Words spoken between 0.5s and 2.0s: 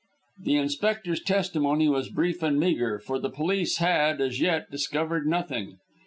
inspector's testimony